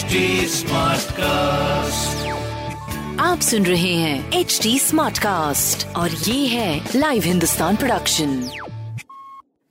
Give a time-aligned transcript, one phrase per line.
[0.00, 0.06] HD
[1.02, 2.28] cast
[3.20, 8.50] आप सुन रहे हैं एच डी स्मार्ट कास्ट और ये है लाइव हिंदुस्तान प्रोडक्शन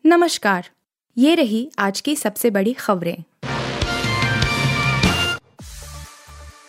[0.06, 0.70] नमस्कार
[1.18, 3.24] ये रही आज की सबसे बड़ी खबरें।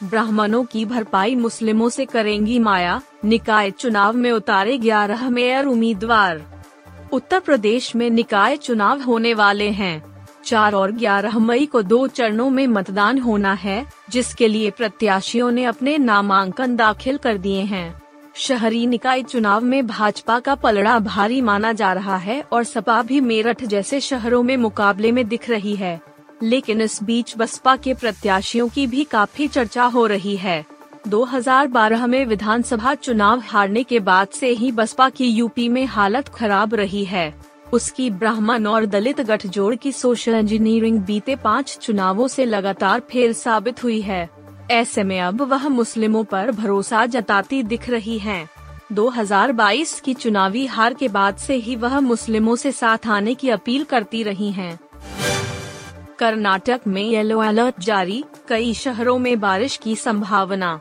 [0.03, 6.65] ब्राह्मणों की भरपाई मुस्लिमों से करेंगी माया निकाय चुनाव में उतारे ग्यारह मेयर उम्मीदवार।
[7.13, 10.10] उत्तर प्रदेश में निकाय चुनाव होने वाले हैं।
[10.51, 15.65] चार और ग्यारह मई को दो चरणों में मतदान होना है, जिसके लिए प्रत्याशियों ने
[15.65, 18.03] अपने नामांकन दाखिल कर दिए हैं।
[18.35, 23.21] शहरी निकाय चुनाव में भाजपा का पलड़ा भारी माना जा रहा है और सपा भी
[23.21, 26.01] मेरठ जैसे शहरों में मुकाबले में दिख रही है।
[26.43, 30.67] लेकिन इस बीच बसपा के प्रत्याशियों की भी काफ़ी चर्चा हो रही है।
[31.09, 36.75] 2012 में विधानसभा चुनाव हारने के बाद से ही बसपा की यूपी में हालत खराब
[36.75, 43.01] रही है। उसकी ब्राह्मण और दलित गठजोड़ की सोशल इंजीनियरिंग बीते पाँच चुनावों से लगातार
[43.01, 44.29] फेल साबित हुई है
[44.71, 48.49] ऐसे में अब वह मुस्लिमों पर भरोसा जताती दिख रही हैं।
[48.93, 53.85] 2022 की चुनावी हार के बाद से ही वह मुस्लिमों से साथ आने की अपील
[53.85, 54.79] करती रही हैं।
[56.19, 60.81] कर्नाटक में येलो अलर्ट जारी, कई शहरों में बारिश की संभावना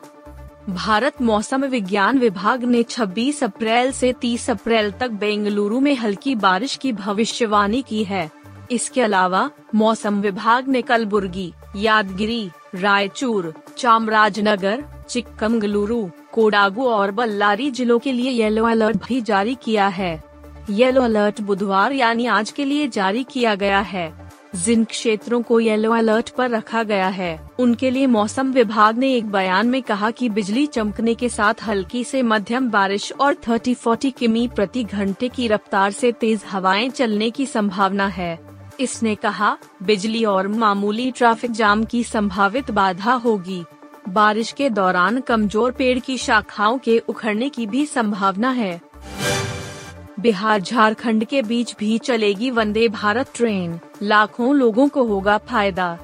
[0.69, 6.75] भारत मौसम विज्ञान विभाग ने 26 अप्रैल से 30 अप्रैल तक बेंगलुरु में हल्की बारिश
[6.75, 8.31] की भविष्यवाणी की है।
[8.71, 18.11] इसके अलावा, मौसम विभाग ने कलबुर्गी यादगिरी, रायचूर, चामराजनगर, चिक्कमगलुरु, कोडागु और बल्लारी जिलों के
[18.11, 20.23] लिए येलो अलर्ट भी जारी किया है।
[20.69, 25.91] येलो अलर्ट बुधवार यानी आज के लिए जारी किया गया है। जिन क्षेत्रों को येलो
[25.91, 30.29] अलर्ट पर रखा गया है, उनके लिए मौसम विभाग ने एक बयान में कहा कि
[30.29, 35.91] बिजली चमकने के साथ हल्की से मध्यम बारिश और 30-40 किमी प्रति घंटे की रफ्तार
[35.91, 38.37] से तेज हवाएँ चलने की संभावना है।
[38.79, 43.63] इसने कहा, बिजली और मामूली ट्रैफ़िक जाम की संभावित बाधा होगी।
[44.09, 48.88] बारिश के दौरान कमज़ोर पेड़ की शाखाओं के उखड़ने की भी संभावना है।
[50.19, 55.97] बिहार झारखंड के बीच भी चलेगी वंदे भारत ट्रेन। लाखों लोगों को होगा फ़ायदा।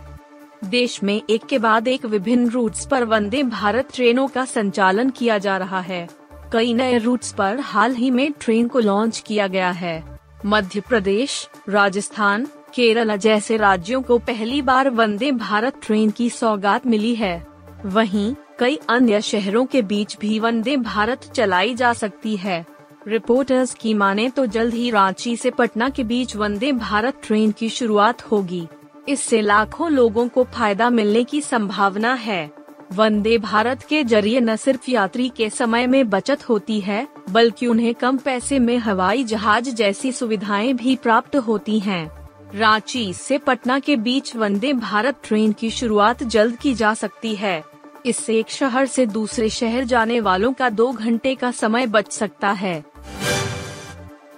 [0.65, 5.37] देश में एक के बाद एक विभिन्न रूट्स पर वंदे भारत ट्रेनों का संचालन किया
[5.37, 6.09] जा रहा है।
[6.53, 11.49] कई नए रूट्स पर हाल ही में ट्रेन को लॉन्च किया गया है। मध्य प्रदेश,
[11.69, 17.47] राजस्थान, केरल जैसे राज्यों को पहली बार वंदे भारत ट्रेन की सौगात मिली है।
[17.85, 22.74] वहीं कई अन्य शहरों के बीच भी वंदे भारत चलाई जा सकती है।
[23.07, 27.69] रिपोर्टर्स की माने तो जल्द ही रांची से पटना के बीच वंदे भारत ट्रेन की
[27.69, 28.67] शुरुआत होगी।
[29.09, 32.49] इससे लाखों लोगों को फ़ायदा मिलने की संभावना है।
[32.93, 37.93] वंदे भारत के ज़रिए न सिर्फ़ यात्री के समय में बचत होती है, बल्कि उन्हें
[37.95, 42.09] कम पैसे में हवाई जहाज़ जैसी सुविधाएँ भी प्राप्त होती हैं।
[42.55, 47.63] रांची से पटना के बीच वंदे भारत ट्रेन की शुरुआत जल्द की जा सकती है।
[48.05, 52.51] इससे एक शहर से दूसरे शहर जाने वालों का दो घंटे का समय बच सकता
[52.51, 52.83] है।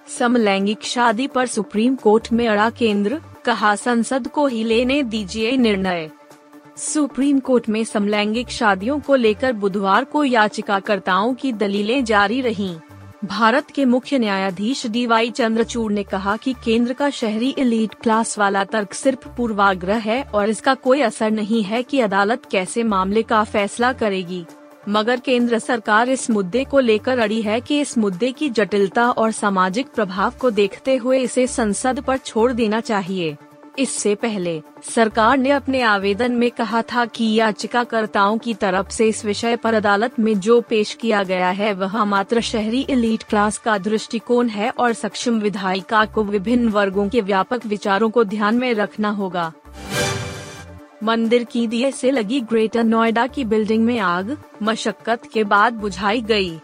[0.07, 6.09] समलैंगिक शादी पर सुप्रीम कोर्ट में अड़ा केंद्र, कहा संसद को ही लेने दीजिए निर्णय
[6.77, 12.75] सुप्रीम कोर्ट में समलैंगिक शादियों को लेकर बुधवार को याचिकाकर्ताओं की दलीलें जारी रहीं।
[13.25, 18.37] भारत के मुख्य न्यायाधीश डी वाई चंद्रचूड़ ने कहा कि केंद्र का शहरी एलीट क्लास
[18.39, 23.23] वाला तर्क सिर्फ़ पूर्वाग्रह है और इसका कोई असर नहीं है कि अदालत कैसे मामले
[23.23, 24.45] का फैसला करेगी
[24.89, 29.31] मगर केंद्र सरकार इस मुद्दे को लेकर अड़ी है कि इस मुद्दे की जटिलता और
[29.31, 33.35] सामाजिक प्रभाव को देखते हुए इसे संसद पर छोड़ देना चाहिए।
[33.79, 34.61] इससे पहले,
[34.95, 39.73] सरकार ने अपने आवेदन में कहा था कि याचिकाकर्ताओं की तरफ़ से इस विषय पर
[39.73, 44.69] अदालत में जो पेश किया गया है वह मात्र शहरी एलीट क्लास का दृष्टिकोण है
[44.69, 49.51] और सक्षम विधायिका को विभिन्न वर्गों के व्यापक विचारों को ध्यान में रखना होगा।
[51.03, 56.21] मंदिर की दिए से लगी ग्रेटर नोएडा की बिल्डिंग में आग, मशक्कत के बाद बुझाई
[56.21, 56.59] गई।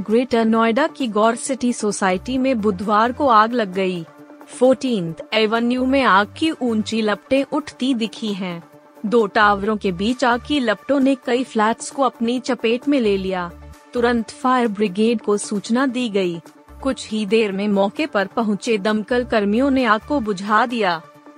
[0.00, 4.04] ग्रेटर नोएडा की गौर सिटी सोसाइटी में बुधवार को आग लग गई।
[4.48, 8.62] फोर्टीन एवेन्यू में आग की ऊँची लपटें उठती दिखी हैं।
[9.06, 13.16] दो टावरों के बीच आग की लपटों ने कई फ्लैट्स को अपनी चपेट में ले
[13.16, 13.50] लिया
[13.94, 16.40] तुरंत फायर ब्रिगेड को सूचना दी गई।
[16.82, 21.00] कुछ ही देर में मौके पर पहुँचे दमकल कर्मियों ने आग को बुझा दिया